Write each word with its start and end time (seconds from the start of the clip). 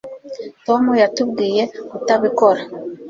tom 0.65 0.83
yatubwiye 1.01 1.63
kutabikora 1.89 2.61